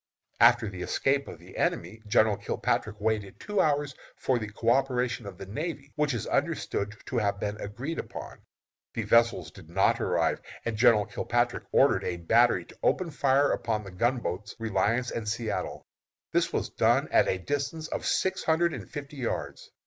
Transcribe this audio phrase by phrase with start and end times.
[0.39, 5.37] "After the escape of the enemy, General Kilpatrick waited two hours for the coöperation of
[5.37, 8.39] the navy, which is understood to have been agreed upon.
[8.95, 13.83] The vessels did not arrive, and General Kilpatrick ordered a battery to open fire upon
[13.83, 15.83] the gunboats Reliance and Satellite.
[16.31, 19.69] This was done at the distance of six hundred and fifty yards.